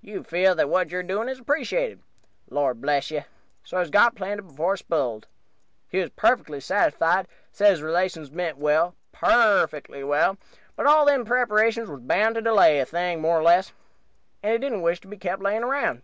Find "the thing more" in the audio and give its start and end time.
12.78-13.38